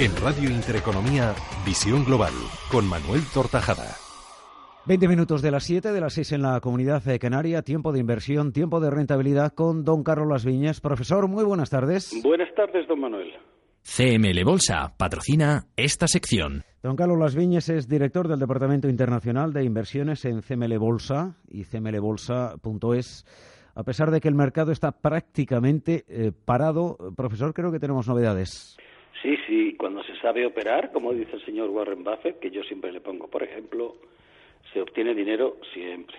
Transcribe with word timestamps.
En 0.00 0.16
Radio 0.16 0.48
Intereconomía, 0.48 1.34
Visión 1.66 2.06
Global, 2.06 2.32
con 2.72 2.88
Manuel 2.88 3.20
Tortajada. 3.34 3.96
20 4.86 5.06
minutos 5.06 5.42
de 5.42 5.50
las 5.50 5.64
7, 5.64 5.92
de 5.92 6.00
las 6.00 6.14
6 6.14 6.32
en 6.32 6.40
la 6.40 6.58
comunidad 6.60 7.02
de 7.02 7.18
canaria, 7.18 7.60
tiempo 7.60 7.92
de 7.92 8.00
inversión, 8.00 8.54
tiempo 8.54 8.80
de 8.80 8.88
rentabilidad 8.88 9.52
con 9.52 9.84
don 9.84 10.02
Carlos 10.02 10.26
Las 10.26 10.46
Viñas. 10.46 10.80
Profesor, 10.80 11.28
muy 11.28 11.44
buenas 11.44 11.68
tardes. 11.68 12.18
Buenas 12.22 12.48
tardes, 12.54 12.88
don 12.88 12.98
Manuel. 12.98 13.30
CML 13.82 14.42
Bolsa 14.42 14.94
patrocina 14.96 15.66
esta 15.76 16.08
sección. 16.08 16.64
Don 16.82 16.96
Carlos 16.96 17.18
Las 17.18 17.34
Viñas 17.36 17.68
es 17.68 17.86
director 17.86 18.26
del 18.26 18.38
Departamento 18.38 18.88
Internacional 18.88 19.52
de 19.52 19.64
Inversiones 19.64 20.24
en 20.24 20.40
CML 20.40 20.78
Bolsa 20.78 21.36
y 21.46 21.64
cmlbolsa.es. 21.64 23.26
A 23.74 23.82
pesar 23.82 24.10
de 24.10 24.22
que 24.22 24.28
el 24.28 24.34
mercado 24.34 24.72
está 24.72 24.92
prácticamente 24.92 26.06
eh, 26.08 26.32
parado, 26.32 26.96
profesor, 27.14 27.52
creo 27.52 27.70
que 27.70 27.78
tenemos 27.78 28.08
novedades. 28.08 28.78
Sí, 29.22 29.36
sí, 29.46 29.74
cuando 29.76 30.02
se 30.04 30.16
sabe 30.16 30.46
operar, 30.46 30.92
como 30.92 31.12
dice 31.12 31.36
el 31.36 31.44
señor 31.44 31.68
Warren 31.70 32.04
Buffett, 32.04 32.38
que 32.38 32.50
yo 32.50 32.62
siempre 32.62 32.90
le 32.90 33.00
pongo, 33.00 33.28
por 33.28 33.42
ejemplo, 33.42 33.96
se 34.72 34.80
obtiene 34.80 35.14
dinero 35.14 35.58
siempre. 35.74 36.16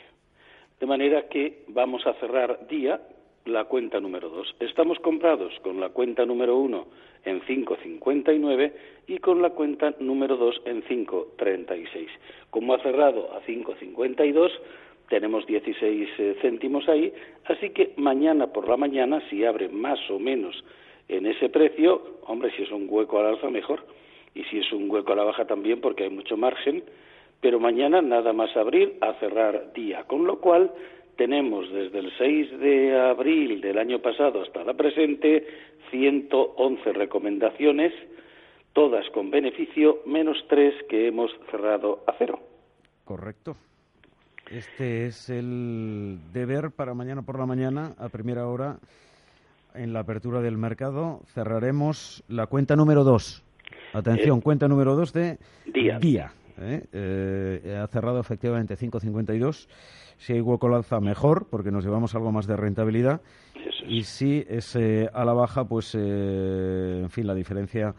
De 0.80 0.86
manera 0.86 1.28
que 1.28 1.64
vamos 1.68 2.06
a 2.06 2.14
cerrar 2.16 2.68
día 2.68 3.02
la 3.46 3.66
cuenta 3.66 4.00
número 4.00 4.30
2. 4.30 4.56
Estamos 4.60 5.00
comprados 5.00 5.54
con 5.62 5.80
la 5.80 5.90
cuenta 5.90 6.26
número 6.26 6.58
1 6.58 6.88
en 7.26 7.42
5.59 7.42 8.72
y 9.08 9.18
con 9.18 9.42
la 9.42 9.50
cuenta 9.52 9.96
número 10.00 10.38
2 10.38 10.62
en 10.66 10.84
5.36. 10.84 12.08
Como 12.52 12.76
ha 12.76 12.80
cerrado 12.84 13.34
a 13.34 13.42
5.52, 13.44 14.52
tenemos 15.10 15.46
16 15.48 16.10
eh, 16.20 16.38
céntimos 16.42 16.88
ahí, 16.88 17.12
así 17.46 17.72
que 17.72 17.94
mañana 17.98 18.48
por 18.48 18.70
la 18.70 18.78
mañana, 18.78 19.22
si 19.30 19.44
abre 19.44 19.70
más 19.70 20.00
o 20.10 20.20
menos 20.20 20.64
en 21.08 21.26
ese 21.26 21.50
precio, 21.50 22.20
hombre, 22.26 22.52
si 22.56 22.64
es 22.64 22.72
un 22.72 22.88
hueco 22.90 23.20
al 23.20 23.28
alza, 23.28 23.50
mejor. 23.50 23.86
Y 24.34 24.44
si 24.46 24.60
es 24.60 24.72
un 24.72 24.90
hueco 24.90 25.14
a 25.14 25.16
la 25.16 25.24
baja 25.24 25.46
también, 25.46 25.82
porque 25.82 26.04
hay 26.04 26.10
mucho 26.10 26.38
margen. 26.38 26.84
Pero 27.42 27.60
mañana 27.60 28.02
nada 28.02 28.34
más 28.34 28.56
abrir 28.56 28.98
a 29.02 29.14
cerrar 29.16 29.74
día. 29.74 30.04
Con 30.06 30.26
lo 30.26 30.40
cual, 30.40 30.72
tenemos 31.18 31.72
desde 31.72 32.00
el 32.00 32.12
6 32.18 32.60
de 32.60 33.00
abril 33.00 33.62
del 33.62 33.78
año 33.78 34.00
pasado 34.00 34.42
hasta 34.42 34.64
la 34.64 34.74
presente 34.74 35.46
111 35.92 36.94
recomendaciones, 36.94 37.94
todas 38.74 39.08
con 39.10 39.30
beneficio, 39.30 40.00
menos 40.06 40.38
tres 40.48 40.74
que 40.90 41.08
hemos 41.08 41.32
cerrado 41.50 42.04
a 42.08 42.16
cero. 42.18 42.40
Correcto. 43.06 43.56
Este 44.50 45.06
es 45.06 45.30
el 45.30 46.20
deber 46.34 46.72
para 46.72 46.94
mañana 46.94 47.22
por 47.22 47.38
la 47.38 47.46
mañana, 47.46 47.94
a 47.98 48.10
primera 48.10 48.48
hora, 48.48 48.80
en 49.76 49.94
la 49.94 50.02
apertura 50.02 50.42
del 50.42 50.58
mercado. 50.58 51.22
Cerraremos 51.34 52.24
la 52.28 52.48
cuenta 52.48 52.76
número 52.76 53.04
2. 53.04 53.44
Atención, 53.94 54.40
Eh, 54.40 54.42
cuenta 54.42 54.68
número 54.68 54.96
2 54.96 55.14
de 55.14 55.38
día. 56.00 56.34
¿eh? 56.60 56.84
Eh, 56.92 57.80
ha 57.82 57.88
cerrado 57.88 58.20
efectivamente 58.20 58.76
5.52. 58.76 59.68
Si 60.18 60.34
hay 60.34 60.42
hueco 60.42 60.68
al 60.68 60.76
alza, 60.76 61.00
mejor, 61.00 61.48
porque 61.50 61.72
nos 61.72 61.84
llevamos 61.84 62.14
algo 62.14 62.32
más 62.32 62.46
de 62.46 62.56
rentabilidad. 62.56 63.22
Es. 63.56 63.76
Y 63.88 64.04
si 64.04 64.46
es 64.48 64.76
eh, 64.76 65.10
a 65.14 65.26
la 65.26 65.34
baja, 65.34 65.66
pues, 65.66 65.96
eh, 65.98 67.00
en 67.04 67.10
fin, 67.10 67.26
la 67.26 67.34
diferencia 67.34 67.96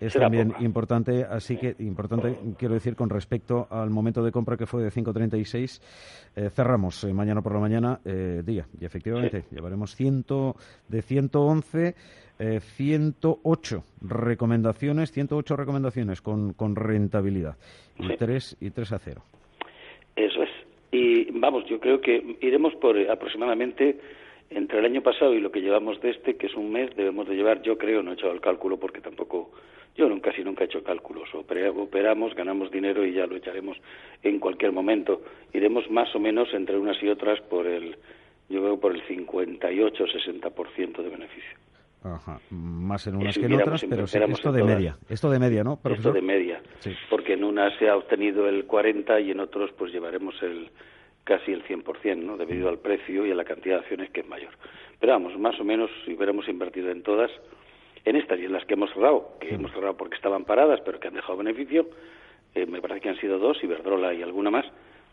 es 0.00 0.12
Será 0.12 0.26
también 0.26 0.48
poca. 0.52 0.64
importante. 0.64 1.24
Así 1.24 1.56
que, 1.56 1.74
importante, 1.80 2.34
quiero 2.58 2.74
decir, 2.74 2.96
con 2.96 3.10
respecto 3.10 3.66
al 3.70 3.90
momento 3.90 4.22
de 4.24 4.32
compra 4.32 4.56
que 4.56 4.66
fue 4.66 4.82
de 4.82 4.90
5.36, 4.90 5.80
eh, 6.36 6.50
cerramos 6.50 7.04
eh, 7.04 7.12
mañana 7.12 7.42
por 7.42 7.52
la 7.54 7.60
mañana 7.60 8.00
eh, 8.04 8.42
día. 8.44 8.66
Y 8.80 8.84
efectivamente, 8.84 9.44
llevaremos 9.50 9.94
100, 9.94 10.24
de 10.88 11.02
111, 11.02 11.94
eh, 12.38 12.60
108 12.60 13.82
recomendaciones, 14.02 15.12
108 15.12 15.56
recomendaciones 15.56 16.22
con, 16.22 16.54
con 16.54 16.74
rentabilidad. 16.76 17.56
Y 17.98 18.06
Sí. 18.08 18.14
3 18.18 18.56
y 18.60 18.70
3 18.70 18.92
a 18.92 18.98
0. 18.98 19.22
Eso 20.16 20.42
es. 20.42 20.50
Y 20.92 21.30
vamos, 21.38 21.64
yo 21.66 21.78
creo 21.78 22.00
que 22.00 22.36
iremos 22.40 22.74
por 22.76 22.96
eh, 22.96 23.10
aproximadamente 23.10 24.00
entre 24.50 24.80
el 24.80 24.84
año 24.86 25.02
pasado 25.02 25.34
y 25.34 25.40
lo 25.40 25.52
que 25.52 25.60
llevamos 25.60 26.00
de 26.00 26.10
este, 26.10 26.34
que 26.36 26.46
es 26.46 26.54
un 26.56 26.72
mes, 26.72 26.90
debemos 26.96 27.28
de 27.28 27.36
llevar, 27.36 27.62
yo 27.62 27.78
creo, 27.78 28.02
no 28.02 28.10
he 28.10 28.14
hecho 28.14 28.32
el 28.32 28.40
cálculo 28.40 28.78
porque 28.78 29.00
tampoco, 29.00 29.50
yo 29.96 30.08
nunca, 30.08 30.30
casi 30.30 30.42
nunca 30.44 30.64
he 30.64 30.66
hecho 30.66 30.82
cálculos. 30.82 31.28
Opera- 31.34 31.70
Operamos, 31.70 32.34
ganamos 32.34 32.70
dinero 32.70 33.04
y 33.04 33.12
ya 33.12 33.26
lo 33.26 33.36
echaremos 33.36 33.76
en 34.22 34.38
cualquier 34.38 34.72
momento. 34.72 35.22
Iremos 35.52 35.90
más 35.90 36.14
o 36.14 36.18
menos 36.20 36.52
entre 36.54 36.78
unas 36.78 37.02
y 37.02 37.08
otras 37.08 37.40
por 37.42 37.66
el, 37.66 37.96
yo 38.48 38.60
creo, 38.60 38.80
por 38.80 38.94
el 38.94 39.02
58-60% 39.06 41.02
de 41.02 41.08
beneficio. 41.08 41.58
Ajá. 42.02 42.40
Más 42.50 43.06
en 43.06 43.16
unas 43.16 43.34
si 43.34 43.40
que 43.40 43.46
en 43.46 43.54
otras, 43.60 43.84
pero 43.88 44.06
sí, 44.06 44.18
esto 44.18 44.52
de 44.52 44.60
todas. 44.60 44.74
media. 44.74 44.96
Esto 45.10 45.30
de 45.30 45.38
media, 45.38 45.62
¿no, 45.62 45.78
Esto 45.84 46.12
de 46.12 46.22
media, 46.22 46.62
Sí. 46.78 46.92
porque 47.10 47.34
en 47.34 47.44
unas 47.44 47.76
se 47.78 47.88
ha 47.90 47.96
obtenido 47.96 48.48
el 48.48 48.64
40 48.64 49.20
y 49.20 49.30
en 49.32 49.40
otros 49.40 49.70
pues 49.76 49.92
llevaremos 49.92 50.34
el 50.42 50.70
casi 51.24 51.52
el 51.52 51.62
100%, 51.64 52.16
¿no? 52.24 52.38
Debido 52.38 52.70
al 52.70 52.78
precio 52.78 53.26
y 53.26 53.30
a 53.30 53.34
la 53.34 53.44
cantidad 53.44 53.74
de 53.76 53.80
acciones 53.82 54.10
que 54.10 54.20
es 54.20 54.26
mayor. 54.28 54.50
Pero 54.98 55.12
vamos, 55.12 55.38
más 55.38 55.60
o 55.60 55.64
menos 55.64 55.90
si 56.06 56.14
hubiéramos 56.14 56.48
invertido 56.48 56.90
en 56.90 57.02
todas, 57.02 57.30
en 58.04 58.16
estas 58.16 58.38
y 58.40 58.44
en 58.44 58.52
las 58.52 58.64
que 58.64 58.74
hemos 58.74 58.90
cerrado, 58.92 59.32
que 59.40 59.54
hemos 59.54 59.72
cerrado 59.72 59.96
porque 59.96 60.16
estaban 60.16 60.44
paradas 60.44 60.80
pero 60.84 60.98
que 61.00 61.08
han 61.08 61.14
dejado 61.14 61.36
beneficio, 61.38 61.86
eh, 62.54 62.66
me 62.66 62.80
parece 62.80 63.00
que 63.00 63.08
han 63.10 63.16
sido 63.20 63.38
dos, 63.38 63.62
Iberdrola 63.62 64.12
y 64.14 64.22
alguna 64.22 64.50
más, 64.50 64.64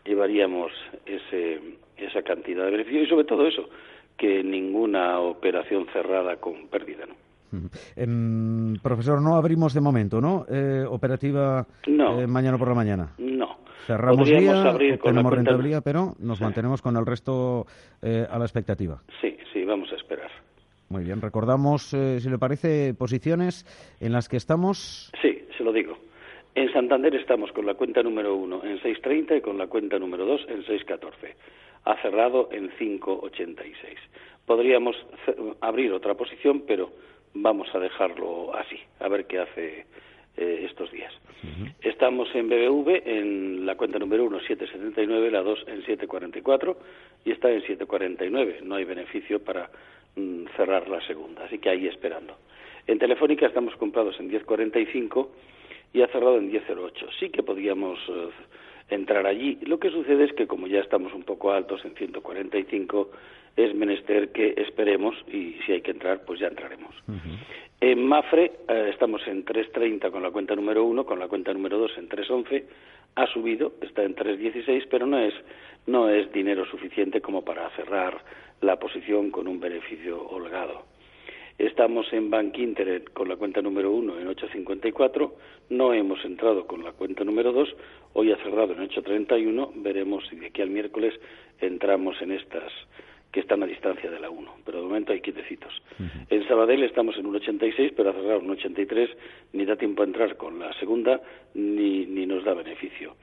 llevaríamos 0.04 0.72
ese, 1.06 1.60
esa 1.96 2.22
cantidad 2.22 2.64
de 2.64 2.70
beneficio 2.70 3.02
y 3.02 3.08
sobre 3.08 3.24
todo 3.24 3.46
eso, 3.46 3.68
que 4.16 4.42
ninguna 4.42 5.20
operación 5.20 5.86
cerrada 5.92 6.36
con 6.36 6.68
pérdida, 6.68 7.04
¿no? 7.06 7.14
Em, 7.96 8.74
profesor, 8.82 9.22
no 9.22 9.36
abrimos 9.36 9.72
de 9.72 9.80
momento, 9.80 10.20
¿no? 10.20 10.44
Eh, 10.50 10.84
operativa 10.86 11.66
No. 11.86 12.20
eh, 12.20 12.26
mañana 12.26 12.58
por 12.58 12.68
la 12.68 12.74
mañana. 12.74 13.12
No. 13.18 13.58
Cerramos 13.86 14.18
Podríamos 14.28 14.62
día, 14.62 14.70
abrir 14.70 14.98
con 14.98 15.14
la 15.14 15.20
tenemos 15.22 15.32
rentabilidad, 15.32 15.82
pero 15.82 16.14
nos 16.18 16.36
Sí. 16.38 16.44
mantenemos 16.44 16.82
con 16.82 16.96
el 16.98 17.06
resto 17.06 17.66
a 18.02 18.38
la 18.38 18.44
expectativa. 18.44 19.00
Sí, 19.22 19.36
sí, 19.52 19.64
vamos 19.64 19.90
a. 19.92 19.97
Muy 20.88 21.04
bien, 21.04 21.20
recordamos, 21.20 21.92
eh, 21.92 22.18
si 22.20 22.30
le 22.30 22.38
parece, 22.38 22.94
posiciones 22.94 23.66
en 24.00 24.12
las 24.12 24.28
que 24.28 24.38
estamos. 24.38 25.12
Sí, 25.20 25.44
se 25.56 25.62
lo 25.62 25.72
digo. 25.72 25.98
En 26.54 26.72
Santander 26.72 27.14
estamos 27.14 27.52
con 27.52 27.66
la 27.66 27.74
cuenta 27.74 28.02
número 28.02 28.34
uno 28.34 28.64
en 28.64 28.80
6.30 28.80 29.38
y 29.38 29.40
con 29.42 29.58
la 29.58 29.66
cuenta 29.66 29.98
número 29.98 30.24
dos 30.24 30.40
en 30.48 30.64
6.14. 30.64 31.34
Ha 31.84 32.02
cerrado 32.02 32.48
en 32.52 32.70
5.86. 32.70 33.74
Podríamos 34.46 34.96
abrir 35.60 35.92
otra 35.92 36.14
posición, 36.14 36.64
pero 36.66 36.90
vamos 37.34 37.68
a 37.74 37.78
dejarlo 37.78 38.56
así, 38.56 38.78
a 38.98 39.08
ver 39.08 39.26
qué 39.26 39.40
hace 39.40 39.86
eh, 40.36 40.66
estos 40.68 40.90
días. 40.90 41.12
Estamos 41.82 42.28
en 42.34 42.48
BBV, 42.48 43.02
en 43.04 43.66
la 43.66 43.76
cuenta 43.76 43.98
número 43.98 44.24
1, 44.24 44.40
7,79, 44.40 45.30
la 45.30 45.42
2 45.42 45.64
en 45.68 45.82
7,44 45.84 46.76
y 47.24 47.30
está 47.30 47.50
en 47.50 47.62
7,49. 47.62 48.62
No 48.62 48.74
hay 48.74 48.84
beneficio 48.84 49.42
para 49.42 49.70
cerrar 50.56 50.88
la 50.88 51.00
segunda, 51.06 51.44
así 51.44 51.58
que 51.58 51.70
ahí 51.70 51.86
esperando. 51.86 52.36
En 52.86 52.98
Telefónica 52.98 53.46
estamos 53.46 53.76
comprados 53.76 54.18
en 54.18 54.30
10,45 54.30 55.28
y 55.92 56.02
ha 56.02 56.08
cerrado 56.08 56.38
en 56.38 56.50
10,08. 56.50 57.08
Sí 57.18 57.30
que 57.30 57.42
podíamos 57.42 57.98
eh, 58.08 58.28
entrar 58.88 59.26
allí. 59.26 59.58
Lo 59.62 59.78
que 59.78 59.90
sucede 59.90 60.24
es 60.24 60.32
que 60.32 60.46
como 60.46 60.66
ya 60.66 60.80
estamos 60.80 61.12
un 61.12 61.22
poco 61.22 61.52
altos 61.52 61.84
en 61.84 61.94
145, 61.94 63.10
es 63.56 63.74
menester 63.74 64.30
que 64.30 64.54
esperemos 64.56 65.14
y 65.26 65.56
si 65.66 65.72
hay 65.72 65.80
que 65.80 65.90
entrar, 65.90 66.24
pues 66.24 66.40
ya 66.40 66.46
entraremos. 66.46 66.94
En 67.80 68.06
Mafre 68.06 68.52
eh, 68.68 68.90
estamos 68.92 69.20
en 69.26 69.44
3.30 69.44 70.10
con 70.10 70.22
la 70.22 70.30
cuenta 70.30 70.54
número 70.54 70.84
1, 70.84 71.04
con 71.04 71.18
la 71.18 71.28
cuenta 71.28 71.52
número 71.52 71.78
2 71.78 71.98
en 71.98 72.08
3.11. 72.08 72.64
Ha 73.16 73.26
subido, 73.26 73.74
está 73.80 74.04
en 74.04 74.14
3.16, 74.14 74.86
pero 74.88 75.06
no 75.06 75.18
es, 75.18 75.34
no 75.86 76.08
es 76.08 76.30
dinero 76.32 76.64
suficiente 76.66 77.20
como 77.20 77.44
para 77.44 77.68
cerrar 77.70 78.18
la 78.60 78.78
posición 78.78 79.30
con 79.30 79.48
un 79.48 79.60
beneficio 79.60 80.22
holgado. 80.28 80.84
Estamos 81.58 82.12
en 82.12 82.30
Bank 82.30 82.56
Inter 82.56 83.02
con 83.12 83.28
la 83.28 83.34
cuenta 83.34 83.60
número 83.60 83.90
1 83.90 84.20
en 84.20 84.28
8.54. 84.28 85.32
No 85.70 85.92
hemos 85.92 86.24
entrado 86.24 86.68
con 86.68 86.84
la 86.84 86.92
cuenta 86.92 87.24
número 87.24 87.52
2. 87.52 87.68
Hoy 88.12 88.30
ha 88.30 88.36
cerrado 88.36 88.74
en 88.74 88.88
8.31. 88.88 89.72
Veremos 89.74 90.24
si 90.28 90.36
de 90.36 90.46
aquí 90.46 90.62
al 90.62 90.70
miércoles 90.70 91.14
entramos 91.60 92.20
en 92.22 92.30
estas 92.30 92.72
que 93.32 93.40
están 93.40 93.62
a 93.64 93.66
distancia 93.66 94.08
de 94.08 94.20
la 94.20 94.30
1. 94.30 94.58
Pero 94.64 94.78
de 94.78 94.84
momento 94.84 95.12
hay 95.12 95.20
quietecitos. 95.20 95.82
En 96.30 96.46
Sabadell 96.46 96.84
estamos 96.84 97.16
en 97.18 97.26
1.86, 97.26 97.92
pero 97.96 98.10
ha 98.10 98.12
cerrado 98.12 98.40
en 98.40 98.48
1.83. 98.48 99.08
Ni 99.52 99.64
da 99.64 99.74
tiempo 99.74 100.02
a 100.02 100.06
entrar 100.06 100.36
con 100.36 100.60
la 100.60 100.72
segunda, 100.74 101.20
ni, 101.54 102.06
ni 102.06 102.24
nos 102.24 102.44
da 102.44 102.54
beneficio. 102.54 103.16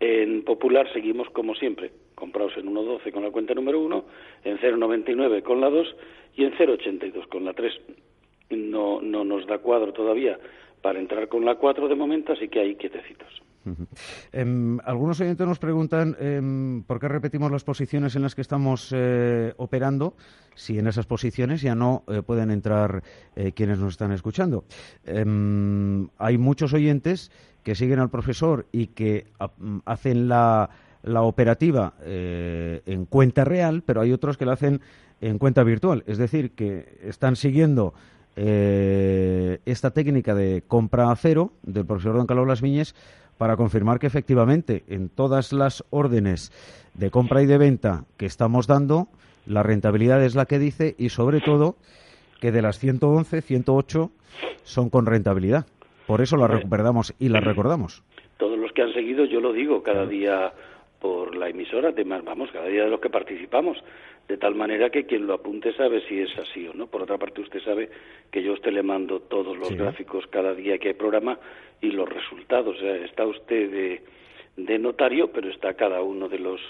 En 0.00 0.42
Popular 0.42 0.92
seguimos 0.92 1.30
como 1.30 1.54
siempre, 1.54 1.92
comprados 2.16 2.56
en 2.56 2.66
1.12 2.66 3.12
con 3.12 3.22
la 3.22 3.30
cuenta 3.30 3.54
número 3.54 3.80
1, 3.80 4.04
en 4.44 4.58
0.99 4.58 5.42
con 5.42 5.60
la 5.60 5.70
2 5.70 5.86
y 6.34 6.44
en 6.44 6.52
0.82 6.52 7.28
con 7.28 7.44
la 7.44 7.52
3. 7.52 7.72
No, 8.50 9.00
no 9.00 9.22
nos 9.22 9.46
da 9.46 9.58
cuadro 9.58 9.92
todavía 9.92 10.38
para 10.82 10.98
entrar 10.98 11.28
con 11.28 11.44
la 11.44 11.56
4 11.56 11.88
de 11.88 11.94
momento, 11.94 12.32
así 12.32 12.48
que 12.48 12.60
ahí 12.60 12.74
quietecitos. 12.74 13.42
Em, 14.32 14.78
algunos 14.84 15.20
oyentes 15.20 15.46
nos 15.46 15.58
preguntan 15.58 16.16
em, 16.20 16.84
por 16.84 17.00
qué 17.00 17.08
repetimos 17.08 17.50
las 17.50 17.64
posiciones 17.64 18.14
en 18.14 18.22
las 18.22 18.34
que 18.34 18.42
estamos 18.42 18.92
eh, 18.94 19.52
operando, 19.56 20.14
si 20.54 20.78
en 20.78 20.86
esas 20.86 21.06
posiciones 21.06 21.62
ya 21.62 21.74
no 21.74 22.04
eh, 22.08 22.22
pueden 22.22 22.50
entrar 22.50 23.02
eh, 23.34 23.52
quienes 23.52 23.78
nos 23.78 23.94
están 23.94 24.12
escuchando. 24.12 24.64
Em, 25.04 26.08
hay 26.18 26.38
muchos 26.38 26.72
oyentes 26.72 27.32
que 27.64 27.74
siguen 27.74 27.98
al 27.98 28.10
profesor 28.10 28.66
y 28.70 28.88
que 28.88 29.26
mm, 29.58 29.78
hacen 29.84 30.28
la, 30.28 30.70
la 31.06 31.22
operativa 31.22 31.94
en 32.04 33.06
cuenta 33.06 33.44
real, 33.44 33.82
pero 33.86 34.02
hay 34.02 34.12
otros 34.12 34.36
que 34.36 34.44
la 34.44 34.52
hacen 34.52 34.82
en 35.22 35.38
cuenta 35.38 35.64
virtual, 35.64 36.04
es 36.06 36.18
decir, 36.18 36.50
que 36.50 36.98
están 37.02 37.36
siguiendo 37.36 37.94
esta 38.36 39.90
técnica 39.92 40.34
de 40.34 40.62
compra 40.68 41.10
a 41.10 41.16
cero 41.16 41.52
del 41.62 41.86
profesor 41.86 42.16
Don 42.16 42.26
Carlos 42.26 42.46
Las 42.46 42.60
Viñes 42.60 42.94
para 43.38 43.56
confirmar 43.56 43.98
que 43.98 44.06
efectivamente 44.06 44.84
en 44.88 45.08
todas 45.08 45.54
las 45.54 45.84
órdenes 45.88 46.52
de 46.94 47.10
compra 47.10 47.42
y 47.42 47.46
de 47.46 47.56
venta 47.56 48.04
que 48.18 48.26
estamos 48.26 48.66
dando, 48.66 49.08
la 49.46 49.62
rentabilidad 49.62 50.22
es 50.22 50.34
la 50.34 50.46
que 50.46 50.58
dice 50.58 50.94
y 50.98 51.08
sobre 51.10 51.40
todo 51.40 51.76
que 52.40 52.52
de 52.52 52.60
las 52.62 52.78
111, 52.78 53.40
108 53.40 54.10
son 54.64 54.90
con 54.90 55.06
rentabilidad. 55.06 55.66
Por 56.06 56.20
eso 56.20 56.36
las 56.36 56.50
recuperamos 56.50 57.14
y 57.18 57.28
las 57.28 57.42
recordamos. 57.42 58.02
Todos 58.38 58.58
los 58.58 58.72
que 58.72 58.82
han 58.82 58.92
seguido, 58.92 59.24
yo 59.24 59.40
lo 59.40 59.52
digo 59.52 59.82
cada 59.82 60.06
día 60.06 60.52
por 61.06 61.36
la 61.36 61.48
emisora, 61.48 61.90
además, 61.90 62.24
vamos, 62.24 62.50
cada 62.50 62.66
día 62.66 62.82
de 62.82 62.90
los 62.90 62.98
que 62.98 63.10
participamos, 63.10 63.78
de 64.26 64.36
tal 64.38 64.56
manera 64.56 64.90
que 64.90 65.06
quien 65.06 65.24
lo 65.24 65.34
apunte 65.34 65.72
sabe 65.72 66.00
si 66.08 66.18
es 66.18 66.36
así 66.36 66.66
o 66.66 66.74
no. 66.74 66.88
Por 66.88 67.02
otra 67.02 67.16
parte, 67.16 67.42
usted 67.42 67.60
sabe 67.62 67.88
que 68.32 68.42
yo 68.42 68.50
a 68.50 68.54
usted 68.54 68.72
le 68.72 68.82
mando 68.82 69.20
todos 69.20 69.56
los 69.56 69.70
gráficos 69.70 70.26
cada 70.26 70.52
día 70.52 70.78
que 70.78 70.88
hay 70.88 70.94
programa 70.94 71.38
y 71.80 71.92
los 71.92 72.08
resultados. 72.08 72.76
O 72.76 72.80
sea, 72.80 72.96
está 72.96 73.24
usted 73.24 73.70
de, 73.70 74.02
de 74.56 74.78
notario, 74.80 75.30
pero 75.30 75.48
está 75.48 75.74
cada 75.74 76.02
uno 76.02 76.28
de 76.28 76.40
los 76.40 76.60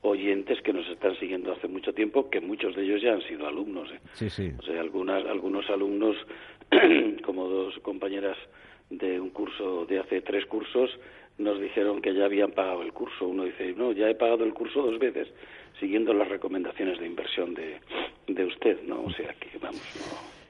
oyentes 0.00 0.62
que 0.62 0.72
nos 0.72 0.88
están 0.88 1.14
siguiendo 1.16 1.52
hace 1.52 1.68
mucho 1.68 1.92
tiempo, 1.92 2.30
que 2.30 2.40
muchos 2.40 2.74
de 2.74 2.84
ellos 2.84 3.02
ya 3.02 3.12
han 3.12 3.22
sido 3.28 3.46
alumnos. 3.46 3.90
¿eh? 3.92 4.00
Sí, 4.14 4.30
sí. 4.30 4.52
O 4.58 4.62
sea, 4.62 4.80
algunas, 4.80 5.22
algunos 5.26 5.68
alumnos, 5.68 6.16
como 7.26 7.46
dos 7.46 7.78
compañeras 7.80 8.38
de 8.88 9.20
un 9.20 9.28
curso 9.28 9.84
de 9.84 9.98
hace 9.98 10.22
tres 10.22 10.46
cursos, 10.46 10.98
nos 11.38 11.60
dijeron 11.60 12.00
que 12.00 12.14
ya 12.14 12.24
habían 12.24 12.52
pagado 12.52 12.82
el 12.82 12.92
curso. 12.92 13.28
Uno 13.28 13.44
dice, 13.44 13.74
no, 13.76 13.92
ya 13.92 14.08
he 14.08 14.14
pagado 14.14 14.44
el 14.44 14.54
curso 14.54 14.82
dos 14.82 14.98
veces, 14.98 15.28
siguiendo 15.80 16.12
las 16.12 16.28
recomendaciones 16.28 16.98
de 16.98 17.06
inversión 17.06 17.54
de, 17.54 17.80
de 18.28 18.44
usted, 18.44 18.82
¿no? 18.86 19.02
O 19.02 19.10
sea 19.10 19.34
que, 19.34 19.58
vamos, 19.58 19.80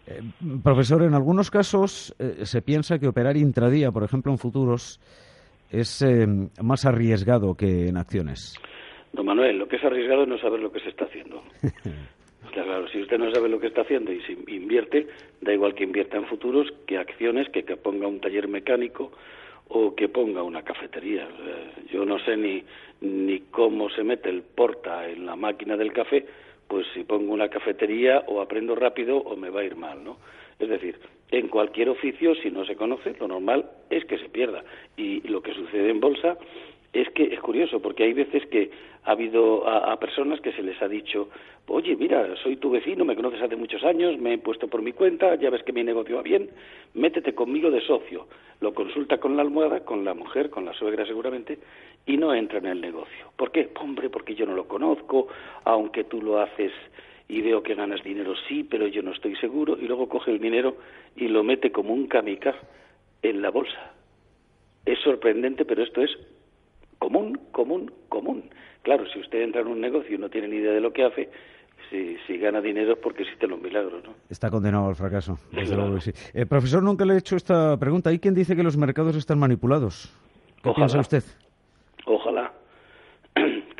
eh, 0.07 0.21
profesor, 0.63 1.03
en 1.03 1.15
algunos 1.15 1.51
casos 1.51 2.15
eh, 2.19 2.45
se 2.45 2.63
piensa 2.63 2.99
que 2.99 3.07
operar 3.07 3.37
intradía, 3.37 3.91
por 3.93 4.03
ejemplo, 4.03 4.33
en 4.33 4.39
futuros, 4.39 5.01
es 5.71 6.03
eh, 6.03 6.27
más 6.63 6.85
arriesgado 6.85 7.55
que 7.55 7.89
en 7.89 7.97
acciones. 7.97 8.59
Don 9.13 9.27
Manuel, 9.27 9.59
lo 9.59 9.69
que 9.69 9.77
es 9.77 9.85
arriesgado 9.85 10.23
es 10.23 10.29
no 10.29 10.39
saber 10.39 10.61
lo 10.61 10.73
que 10.73 10.81
se 10.81 10.89
está 10.89 11.05
haciendo. 11.05 11.43
claro, 12.53 12.89
si 12.89 13.01
usted 13.01 13.19
no 13.19 13.33
sabe 13.33 13.49
lo 13.49 13.61
que 13.61 13.69
está 13.69 13.83
haciendo 13.83 14.13
y 14.13 14.21
si 14.23 14.33
invierte, 14.49 15.07
da 15.41 15.53
igual 15.53 15.75
que 15.75 15.85
invierta 15.85 16.17
en 16.17 16.27
futuros 16.27 16.69
que 16.87 16.99
acciones, 16.99 17.49
que, 17.51 17.63
que 17.63 17.77
ponga 17.77 18.07
un 18.07 18.21
taller 18.21 18.49
mecánico 18.49 19.13
o 19.69 19.95
que 19.95 20.09
ponga 20.09 20.43
una 20.43 20.63
cafetería. 20.63 21.29
Yo 21.91 22.05
no 22.05 22.19
sé 22.21 22.37
ni, 22.37 22.63
ni 23.01 23.41
cómo 23.51 23.91
se 23.91 24.03
mete 24.05 24.29
el 24.29 24.43
porta 24.43 25.09
en 25.09 25.27
la 25.27 25.37
máquina 25.37 25.77
del 25.77 25.93
café, 25.93 26.27
pues 26.69 26.87
si 26.95 27.05
pongo 27.05 27.33
una 27.33 27.49
cafetería 27.49 28.25
o 28.27 28.41
aprendo 28.41 28.75
rápido 28.75 29.19
o 29.19 29.37
me 29.37 29.51
va 29.51 29.61
a 29.61 29.65
ir 29.65 29.77
mal, 29.77 30.03
¿no? 30.03 30.19
Es 30.59 30.69
decir, 30.69 30.99
en 31.31 31.49
cualquier 31.49 31.89
oficio, 31.89 32.35
si 32.35 32.51
no 32.51 32.65
se 32.65 32.77
conoce, 32.77 33.15
lo 33.19 33.27
normal 33.27 33.69
es 33.91 34.05
que 34.05 34.19
se 34.19 34.29
pierda. 34.29 34.63
Y 34.97 35.27
lo 35.29 35.43
que 35.43 35.55
sucede 35.55 35.91
en 35.91 36.01
bolsa 36.01 36.37
es 36.93 37.09
que 37.11 37.25
es 37.25 37.41
curioso 37.41 37.81
porque 37.81 38.05
hay 38.05 38.13
veces 38.13 38.47
que 38.47 38.71
ha 39.05 39.13
habido 39.13 39.67
a, 39.67 39.99
personas 39.99 40.41
que 40.41 40.53
se 40.53 40.63
les 40.63 40.81
ha 40.83 40.89
dicho 40.89 41.31
oye 41.67 41.97
mira 41.97 42.37
soy 42.43 42.57
tu 42.57 42.71
vecino 42.71 43.05
me 43.05 43.17
conoces 43.17 43.41
hace 43.41 43.57
muchos 43.57 43.83
años 43.83 44.19
me 44.19 44.35
he 44.35 44.39
puesto 44.39 44.69
por 44.69 44.83
mi 44.83 44.93
cuenta 44.93 45.35
ya 45.37 45.49
ves 45.49 45.63
que 45.63 45.73
mi 45.73 45.83
negocio 45.83 46.17
va 46.17 46.23
bien 46.23 46.51
métete 46.95 47.35
conmigo 47.35 47.71
de 47.71 47.81
socio 47.81 48.27
lo 48.61 48.75
consulta 48.75 49.19
con 49.19 49.37
la 49.37 49.43
almohada 49.43 49.85
con 49.85 50.05
la 50.05 50.13
mujer 50.13 50.51
con 50.51 50.67
la 50.67 50.75
suegra 50.75 51.07
seguramente 51.07 51.59
y 52.05 52.17
no 52.17 52.35
entra 52.35 52.59
en 52.59 52.67
el 52.67 52.81
negocio. 52.81 53.33
¿por 53.37 53.51
qué? 53.51 53.71
hombre 53.81 54.11
porque 54.11 54.35
yo 54.35 54.45
no 54.45 54.55
lo 54.55 54.69
conozco 54.69 55.29
aunque 55.65 56.05
tú 56.05 56.21
lo 56.21 56.41
haces 56.41 56.73
y 57.29 57.41
veo 57.41 57.63
que 57.63 57.75
ganas 57.75 58.05
dinero 58.05 58.35
sí 58.49 58.65
pero 58.65 58.87
yo 58.87 59.03
no 59.03 59.13
estoy 59.13 59.35
seguro 59.37 59.79
y 59.81 59.87
luego 59.87 60.09
coge 60.11 60.31
el 60.31 60.41
dinero 60.41 60.77
y 61.17 61.29
lo 61.29 61.43
mete 61.43 61.73
como 61.73 61.95
un 61.95 62.07
kamikaze 62.07 62.59
en 63.23 63.41
la 63.41 63.51
bolsa. 63.51 63.95
Es 64.85 64.99
sorprendente 64.99 65.65
pero 65.65 65.83
esto 65.83 66.03
es 66.03 66.11
común, 67.03 67.37
común, 67.51 67.91
común. 68.09 68.45
Claro, 68.83 69.05
si 69.13 69.19
usted 69.19 69.43
entra 69.43 69.63
en 69.63 69.67
un 69.67 69.81
negocio 69.81 70.15
y 70.15 70.19
no 70.19 70.29
tiene 70.29 70.47
ni 70.47 70.57
idea 70.57 70.73
de 70.73 70.81
lo 70.81 70.93
que 70.93 71.05
hace, 71.05 71.29
si, 71.91 72.17
si 72.27 72.39
gana 72.39 72.61
dinero 72.61 72.93
es 72.93 72.99
porque 72.99 73.25
existen 73.25 73.51
los 73.51 73.61
milagros, 73.61 74.05
¿no? 74.05 74.15
Está 74.31 74.51
condenado 74.51 74.87
al 74.87 74.95
fracaso, 74.95 75.37
desde 75.51 75.75
luego 75.75 76.01
sí. 76.01 76.13
Eh, 76.33 76.47
profesor, 76.47 76.81
nunca 76.81 77.05
le 77.05 77.15
he 77.15 77.19
hecho 77.19 77.35
esta 77.35 77.77
pregunta. 77.77 78.11
¿Hay 78.11 78.21
quien 78.21 78.35
dice 78.35 78.55
que 78.55 78.63
los 78.63 78.77
mercados 78.77 79.17
están 79.17 79.41
manipulados? 79.41 80.17
¿Qué 80.63 80.71
piensa 80.77 81.01
usted? 81.01 81.25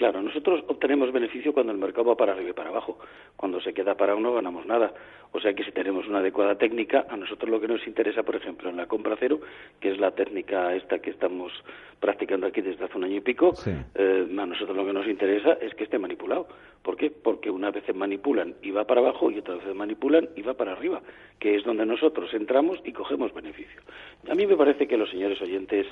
Claro, 0.03 0.21
nosotros 0.21 0.65
obtenemos 0.67 1.13
beneficio 1.13 1.53
cuando 1.53 1.71
el 1.71 1.79
mercado 1.79 2.07
va 2.07 2.17
para 2.17 2.33
arriba 2.33 2.51
y 2.51 2.53
para 2.55 2.71
abajo. 2.71 2.99
Cuando 3.37 3.61
se 3.61 3.73
queda 3.73 3.95
para 3.95 4.17
uno 4.17 4.35
ganamos 4.35 4.67
nada. 4.67 4.93
O 5.31 5.39
sea 5.39 5.55
que 5.55 5.63
si 5.63 5.71
tenemos 5.71 6.09
una 6.09 6.19
adecuada 6.19 6.57
técnica, 6.57 7.07
a 7.09 7.17
nosotros 7.17 7.49
lo 7.49 7.61
que 7.61 7.69
nos 7.69 7.87
interesa, 7.87 8.25
por 8.25 8.35
ejemplo, 8.35 8.69
en 8.69 8.79
la 8.79 8.87
compra 8.87 9.15
cero, 9.17 9.39
que 9.79 9.93
es 9.93 10.01
la 10.01 10.11
técnica 10.11 10.75
esta 10.75 10.99
que 10.99 11.11
estamos 11.11 11.53
practicando 12.01 12.49
aquí 12.49 12.63
desde 12.63 12.85
hace 12.85 12.99
un 12.99 13.05
año 13.05 13.19
y 13.19 13.21
pico, 13.21 13.55
eh, 13.95 14.27
a 14.29 14.47
nosotros 14.47 14.77
lo 14.77 14.85
que 14.85 14.93
nos 14.93 15.07
interesa 15.07 15.53
es 15.61 15.73
que 15.77 15.85
esté 15.85 16.01
manipulado. 16.01 16.49
¿Por 16.83 16.97
qué? 16.97 17.13
Porque 17.13 17.49
una 17.49 17.71
vez 17.71 17.85
manipulan 17.95 18.57
y 18.61 18.73
va 18.73 18.85
para 18.85 19.03
abajo 19.03 19.31
y 19.31 19.39
otra 19.39 19.55
vez 19.55 19.73
manipulan 19.73 20.31
y 20.35 20.43
va 20.43 20.55
para 20.55 20.73
arriba, 20.73 21.01
que 21.39 21.55
es 21.55 21.63
donde 21.63 21.87
nosotros 21.87 22.35
entramos 22.35 22.81
y 22.85 22.93
cogemos 22.93 23.33
beneficio. 23.33 23.81
A 24.29 24.35
mí 24.35 24.49
me 24.49 24.57
parece 24.57 24.89
que 24.89 24.97
los 24.97 25.11
señores 25.11 25.41
oyentes 25.41 25.87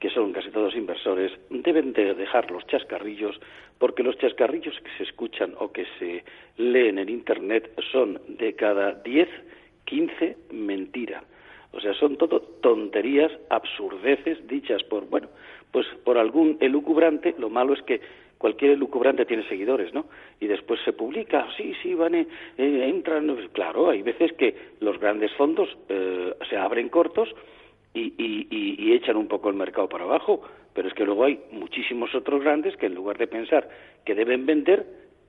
que 0.00 0.10
son 0.10 0.32
casi 0.32 0.50
todos 0.50 0.74
inversores, 0.74 1.32
deben 1.48 1.92
de 1.92 2.14
dejar 2.14 2.50
los 2.50 2.66
chascarrillos, 2.66 3.40
porque 3.78 4.02
los 4.02 4.18
chascarrillos 4.18 4.78
que 4.80 4.90
se 4.98 5.04
escuchan 5.04 5.54
o 5.58 5.72
que 5.72 5.86
se 5.98 6.24
leen 6.58 6.98
en 6.98 7.08
Internet 7.08 7.72
son 7.92 8.20
de 8.28 8.54
cada 8.54 8.92
10, 8.92 9.28
15 9.84 10.36
mentira. 10.52 11.22
O 11.72 11.80
sea, 11.80 11.92
son 11.94 12.16
todo 12.16 12.40
tonterías, 12.40 13.30
absurdeces 13.50 14.46
dichas 14.46 14.82
por, 14.84 15.08
bueno, 15.08 15.28
pues 15.72 15.86
por 16.04 16.16
algún 16.16 16.56
elucubrante. 16.60 17.34
Lo 17.38 17.50
malo 17.50 17.74
es 17.74 17.82
que 17.82 18.00
cualquier 18.38 18.72
elucubrante 18.72 19.26
tiene 19.26 19.46
seguidores, 19.48 19.92
¿no? 19.92 20.06
Y 20.40 20.46
después 20.46 20.80
se 20.84 20.92
publica, 20.92 21.46
sí, 21.56 21.74
sí, 21.82 21.94
van, 21.94 22.14
eh, 22.14 22.26
entran. 22.56 23.48
Claro, 23.52 23.90
hay 23.90 24.02
veces 24.02 24.32
que 24.34 24.54
los 24.80 24.98
grandes 24.98 25.32
fondos 25.34 25.68
eh, 25.88 26.34
se 26.48 26.56
abren 26.56 26.88
cortos 26.88 27.28
y, 27.96 28.92
echan 28.92 29.16
un 29.16 29.28
poco 29.28 29.48
el 29.48 29.56
mercado 29.56 29.88
para 29.88 30.04
abajo, 30.04 30.42
pero 30.72 30.88
es 30.88 30.94
que 30.94 31.04
luego 31.04 31.24
hay 31.24 31.40
muchísimos 31.52 32.14
otros 32.14 32.42
grandes 32.42 32.76
que 32.76 32.86
en 32.86 32.94
lugar 32.94 33.18
de 33.18 33.26
pensar 33.26 33.68
que 34.04 34.14
deben 34.14 34.46
vender, 34.46 34.86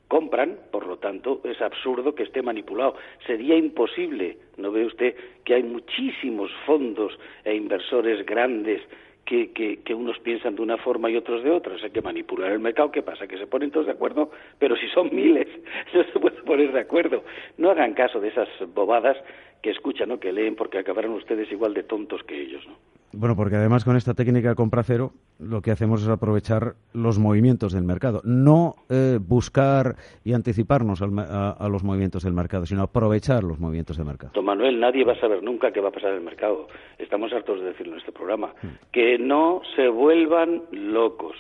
compran, 0.08 0.58
por 0.72 0.88
lo 0.88 0.98
tanto 0.98 1.42
es 1.44 1.62
absurdo 1.62 2.16
que 2.16 2.24
esté 2.24 2.42
manipulado. 2.42 2.96
Sería 3.26 3.56
imposible, 3.56 4.38
¿no 4.58 4.72
ve 4.72 4.86
usted 4.86 5.16
que 5.44 5.56
hay 5.56 5.64
muchísimos 5.64 6.52
fondos 6.66 7.18
e 7.44 7.56
inversores 7.56 8.26
grandes 8.26 8.82
que, 9.28 9.82
que, 9.84 9.94
unos 9.94 10.18
piensan 10.20 10.56
de 10.56 10.62
una 10.62 10.78
forma 10.78 11.12
y 11.12 11.18
otros 11.18 11.44
de 11.44 11.52
otra. 11.52 11.76
O 11.76 11.78
sea, 11.78 11.90
que 11.90 12.02
manipular 12.02 12.50
el 12.52 12.60
mercado, 12.60 12.92
¿qué 12.92 13.02
pasa? 13.02 13.28
Que 13.28 13.38
se 13.38 13.46
ponen 13.46 13.72
todos 13.72 13.86
de 13.86 13.92
acuerdo, 13.92 14.32
pero 14.58 14.78
si 14.78 14.88
son 14.88 15.14
miles, 15.14 15.48
no 15.94 16.04
se 16.06 16.20
puede 16.20 16.42
poner 16.44 16.72
de 16.72 16.80
acuerdo. 16.80 17.24
No 17.58 17.70
hagan 17.70 17.94
caso 17.94 18.22
de 18.22 18.30
esas 18.30 18.48
bobadas 18.74 19.18
que 19.62 19.72
escuchan 19.72 20.12
o 20.12 20.20
que 20.20 20.32
leen, 20.32 20.56
porque 20.56 20.80
acabarán 20.80 21.12
ustedes 21.12 21.52
igual 21.52 21.74
de 21.74 21.84
tontos 21.84 22.24
que 22.24 22.42
ellos, 22.42 22.66
¿no? 22.68 22.76
Bueno, 23.14 23.36
porque 23.36 23.56
además 23.56 23.86
con 23.86 23.96
esta 23.96 24.14
técnica 24.14 24.50
de 24.50 24.56
compra 24.56 24.84
cero 24.84 25.12
lo 25.40 25.62
que 25.62 25.72
hacemos 25.72 26.04
es 26.04 26.10
aprovechar 26.10 26.74
los 26.94 27.20
movimientos 27.20 27.72
del 27.72 27.84
mercado, 27.84 28.22
no 28.26 28.76
eh, 28.90 29.18
buscar 29.20 29.96
y 30.26 30.34
anticiparnos 30.34 31.02
a, 31.02 31.68
los 31.70 31.84
movimientos 31.84 32.24
del 32.24 32.34
mercado, 32.34 32.66
sino 32.66 32.84
aprovechar 32.84 33.44
los 33.44 33.60
movimientos 33.60 33.98
del 33.98 34.06
mercado. 34.06 34.34
Don 34.34 34.46
Manuel, 34.46 34.80
nadie 34.80 35.06
va 35.06 35.14
a 35.14 35.20
saber 35.20 35.42
nunca 35.42 35.72
qué 35.72 35.80
va 35.80 35.90
a 35.90 35.92
pasar 35.92 36.12
en 36.12 36.18
el 36.18 36.24
mercado. 36.24 36.68
Estamos 36.98 37.32
hartos 37.32 37.62
de 37.62 37.68
decirlo 37.68 37.94
en 37.94 38.00
este 38.00 38.12
programa. 38.12 38.54
Mm. 38.62 38.68
Que 38.92 39.18
no 39.18 39.62
se 39.76 39.88
vuelvan 39.88 40.64
locos. 40.72 41.36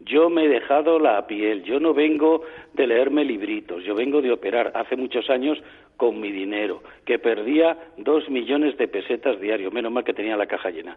Yo 0.00 0.28
me 0.30 0.44
he 0.44 0.48
dejado 0.48 0.98
la 0.98 1.26
piel, 1.26 1.64
yo 1.64 1.80
no 1.80 1.94
vengo 1.94 2.42
de 2.74 2.86
leerme 2.86 3.24
libritos, 3.24 3.82
yo 3.84 3.94
vengo 3.94 4.20
de 4.22 4.30
operar. 4.30 4.72
Hace 4.74 4.96
muchos 4.96 5.28
años 5.30 5.58
con 5.96 6.20
mi 6.20 6.30
dinero, 6.30 6.82
que 7.04 7.18
perdía 7.18 7.76
dos 7.96 8.28
millones 8.28 8.76
de 8.76 8.88
pesetas 8.88 9.40
diario, 9.40 9.70
menos 9.70 9.90
mal 9.90 10.04
que 10.04 10.12
tenía 10.12 10.36
la 10.36 10.46
caja 10.46 10.70
llena 10.70 10.96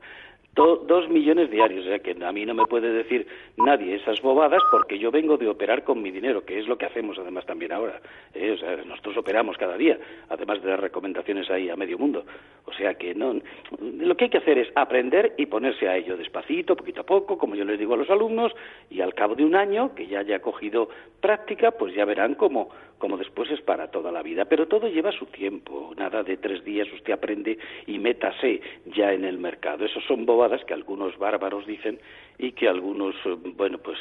dos 0.56 1.10
millones 1.10 1.50
diarios, 1.50 1.86
o 1.86 1.89
sea 1.89 2.00
que 2.00 2.15
a 2.22 2.32
mí 2.32 2.46
no 2.46 2.53
me 2.53 2.65
puede 2.65 2.91
decir 2.91 3.27
nadie 3.58 3.96
esas 3.96 4.22
bobadas 4.22 4.62
porque 4.72 5.00
yo 5.00 5.12
vengo 5.12 5.38
de 5.38 5.48
operar 5.48 5.84
con 5.84 6.01
mi 6.01 6.12
dinero, 6.12 6.44
que 6.44 6.60
es 6.60 6.68
lo 6.68 6.77
que 6.77 6.86
hacemos 6.86 7.18
además 7.18 7.46
también 7.46 7.72
ahora. 7.72 8.01
¿eh? 8.34 8.51
O 8.51 8.58
sea, 8.58 8.75
nosotros 8.86 9.18
operamos 9.18 9.58
cada 9.58 9.77
día, 9.77 9.98
además 10.29 10.62
de 10.62 10.70
las 10.70 10.79
recomendaciones 10.79 11.50
ahí 11.50 11.70
a 11.70 11.75
medio 11.75 11.98
mundo. 11.98 12.25
O 12.65 12.74
sea 12.74 12.96
que 12.96 13.15
no, 13.15 13.36
lo 13.79 14.18
que 14.18 14.25
hay 14.25 14.29
que 14.29 14.38
hacer 14.39 14.58
es 14.58 14.68
aprender 14.75 15.34
y 15.38 15.46
ponerse 15.46 15.88
a 15.88 15.96
ello 15.96 16.18
despacito, 16.18 16.75
poquito 16.75 17.01
a 17.01 17.06
poco, 17.06 17.38
como 17.38 17.56
yo 17.56 17.63
les 17.63 17.79
digo 17.79 17.94
a 17.94 17.98
los 17.98 18.10
alumnos, 18.10 18.51
y 18.89 19.01
al 19.01 19.13
cabo 19.13 19.36
de 19.36 19.46
un 19.46 19.56
año, 19.56 19.96
que 19.96 20.08
ya 20.08 20.20
haya 20.20 20.39
cogido 20.39 20.89
práctica, 21.22 21.72
pues 21.72 21.94
ya 21.96 22.06
verán 22.06 22.36
cómo, 22.36 22.70
cómo 22.98 23.18
después 23.18 23.50
es 23.51 23.62
para 23.62 23.89
toda 23.89 24.12
la 24.12 24.22
vida. 24.22 24.46
Pero 24.46 24.68
todo 24.68 24.88
lleva 24.88 25.12
su 25.12 25.25
tiempo, 25.27 25.94
nada 25.98 26.24
de 26.24 26.38
tres 26.38 26.63
días 26.63 26.88
usted 26.94 27.13
aprende 27.13 27.58
y 27.88 27.98
métase 27.98 28.62
ya 28.86 29.13
en 29.13 29.25
el 29.25 29.38
mercado. 29.38 29.86
Esos 29.86 30.03
son 30.06 30.25
bobadas 30.25 30.38
que 30.65 30.74
algunos 30.74 31.17
bárbaros 31.17 31.65
dicen 31.65 32.00
y 32.38 32.53
que 32.53 32.67
algunos, 32.67 33.15
eh, 33.25 33.36
bueno, 33.58 33.77
pues 33.79 33.98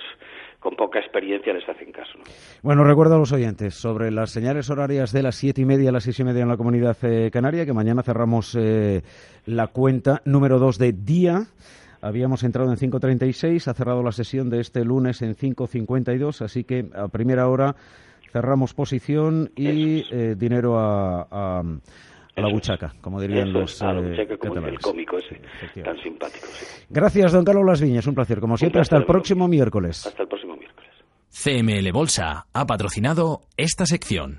con 0.60 0.74
poca 0.76 1.00
experiencia 1.00 1.52
les 1.52 1.68
hacen 1.68 1.92
caso. 1.92 2.18
Bueno, 2.62 2.84
recuerdo 2.84 3.16
a 3.16 3.18
los 3.18 3.32
oyentes 3.32 3.74
sobre 3.74 4.10
las 4.10 4.30
señales 4.30 4.70
horarias 4.70 5.12
de 5.12 5.22
las 5.22 5.36
siete 5.36 5.62
y 5.62 5.64
media 5.64 5.90
a 5.90 5.92
las 5.92 6.04
seis 6.04 6.18
y 6.20 6.24
media 6.24 6.42
en 6.42 6.48
la 6.48 6.56
comunidad 6.56 6.96
eh, 7.02 7.30
canaria, 7.32 7.66
que 7.66 7.72
mañana 7.72 8.02
cerramos 8.02 8.54
eh, 8.54 9.02
la 9.46 9.68
cuenta 9.68 10.22
número 10.24 10.58
dos 10.58 10.78
de 10.78 10.92
día. 10.92 11.46
Habíamos 12.00 12.44
entrado 12.44 12.70
en 12.70 12.76
5.36, 12.76 13.66
ha 13.66 13.74
cerrado 13.74 14.04
la 14.04 14.12
sesión 14.12 14.50
de 14.50 14.60
este 14.60 14.84
lunes 14.84 15.20
en 15.22 15.34
5.52, 15.34 16.42
así 16.42 16.62
que 16.62 16.86
a 16.94 17.08
primera 17.08 17.48
hora 17.48 17.74
cerramos 18.30 18.72
posición 18.72 19.50
y 19.56 20.04
dinero 20.36 20.78
a 20.78 21.26
a 21.30 21.62
la 22.40 22.48
buchaca, 22.48 22.94
como 23.00 23.20
dirían 23.20 23.52
los 23.52 23.80
a 23.82 23.92
la 23.92 24.00
buchaca, 24.00 24.36
como 24.36 24.66
el 24.66 24.78
cómico 24.78 25.18
ese, 25.18 25.40
tan 25.82 25.96
simpático. 26.02 26.46
Gracias, 26.90 27.32
don 27.32 27.44
Carlos 27.44 27.64
Las 27.66 27.80
Viñas, 27.80 28.06
un 28.06 28.14
placer. 28.14 28.40
Como 28.40 28.56
siempre, 28.56 28.80
hasta 28.80 28.96
el 28.96 29.04
próximo 29.04 29.48
miércoles. 29.48 30.06
Hasta 30.06 30.22
el 30.22 30.28
próximo 30.28 30.56
miércoles. 30.56 30.90
CML 31.30 31.92
Bolsa 31.92 32.46
ha 32.52 32.66
patrocinado 32.66 33.40
esta 33.56 33.86
sección. 33.86 34.36